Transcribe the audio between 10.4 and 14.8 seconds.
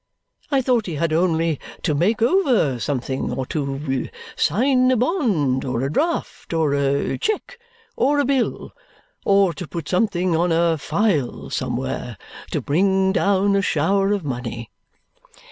a file somewhere, to bring down a shower of money."